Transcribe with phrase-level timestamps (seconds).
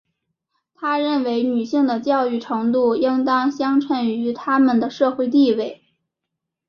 [0.73, 5.83] 她认为女性的教育程度应当相称于她们的社会地位。